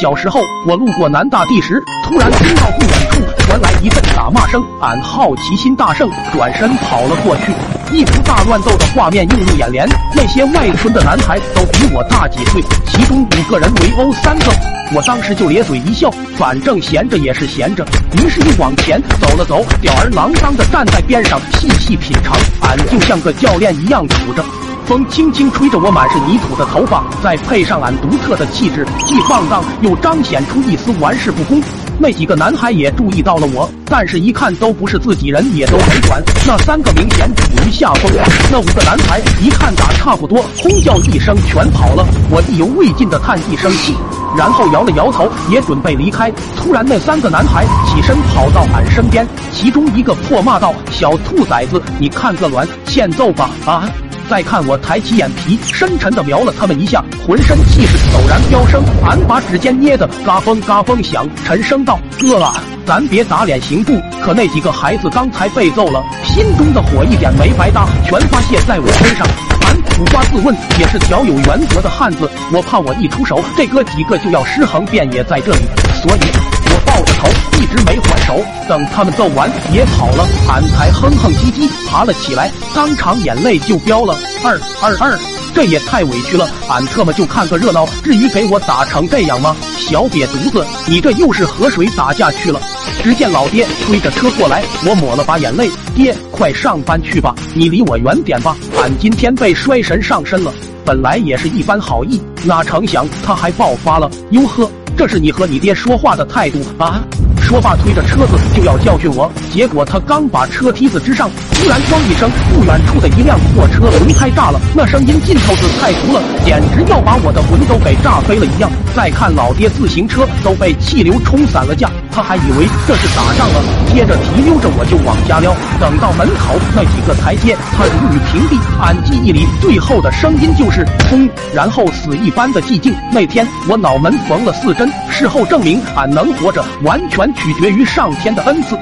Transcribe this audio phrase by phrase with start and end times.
[0.00, 7.52] 小时候，我路过南大地时，突然听到不远处传来一阵打骂声，俺好奇心大盛，转身跑了过去。
[7.92, 14.52] 一幅大乱斗的画面映入眼帘，那些外村的男孩都比我大几岁，其中五个人围殴三个，
[14.94, 17.82] 我当时就咧嘴一笑，反正闲着也是闲着。
[18.18, 24.44] 于是又往前走了走，吊儿郎当的站在边上细细品尝，俺就像个教练一样杵着。
[24.86, 31.60] 风轻轻吹着我满是泥土的头发，再配上俺独特的气质，既放荡又彰显出一丝玩世不恭。
[31.98, 36.22] 那几个男孩也注意到了我，但是一看都不是自己人，也都没管。
[36.46, 38.12] 那三个明显处于下风，
[38.52, 42.06] 那五个男孩一看打差不多，轰叫一声全跑了。
[42.30, 43.92] 我意犹未尽的叹一声气，
[44.38, 46.30] 然后摇了摇头，也准备离开。
[46.56, 53.90] 突然，那三个男孩起身跑到俺身边，其中一个破骂道：“小兔崽子，你看个卵，欠揍吧！”啊！
[54.28, 69.26] 再看我抬起眼皮，深沉的瞄了他们一下，浑身气势陡然飙升，俺把指尖捏得嘎嘣嘎嘣响，沉声道：“哥啊，咱别打脸行不？”可那几个孩子刚才被揍了，心中的火一点没白搭，全发泄在我身上。
[69.64, 75.60] 俺苦瓜自问也是条有原则的汉子，我怕我一出手，这哥几个就要尸横遍野在这里，
[76.02, 76.55] 所以。
[76.96, 77.28] 抱着头
[77.60, 84.16] 一直没还手，等他们揍完也跑了，俺才哼哼唧唧爬了起来，当场眼泪就飙了。
[84.42, 85.18] 二二二，
[85.54, 89.54] 这也太委屈了，俺特么就看个热闹，至于给我打成这样吗？
[89.76, 92.58] 小瘪犊子，你这又是和谁打架去了？
[93.02, 100.50] 只见老爹推着车过来，我抹了把眼泪，爹，快上班去吧，你离我远点吧，俺今天被衰神上身了。
[100.82, 104.70] 本来也是一番好意，哪成想他还爆发了，哟呵。
[104.96, 107.02] 这是你和你爹说话的态度啊！
[107.42, 118.70] 说罢，推着车子就要教训我，结果他刚把车梯子支上，突然“咣”一声，不远处的一辆货车轮胎炸了，那声音劲头子太足了，简直要把我的魂都给炸飞了一样。
[118.96, 121.90] 再看老爹自行车都被气流冲散了架。
[122.16, 125.54] 他还以为这是打仗了，接着提溜着我就往家撩。
[125.78, 128.58] 等到门口那几个台阶，他如履平地。
[128.80, 132.94] 俺记忆里最后的声音就是“轰”，然后死一般的寂静。
[133.12, 138.78] 那天我脑门缝了四针，事后证明俺能活着，完全取决于上天的恩赐。